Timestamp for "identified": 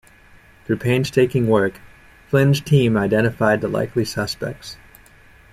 2.97-3.61